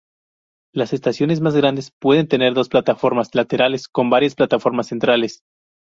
Las 0.73 0.93
estaciones 0.93 1.41
más 1.41 1.55
grandes 1.55 1.91
pueden 1.91 2.27
tener 2.27 2.55
dos 2.55 2.69
plataformas 2.69 3.35
laterales 3.35 3.87
con 3.87 4.09
varias 4.09 4.33
plataformas 4.33 4.87
centrales. 4.87 5.43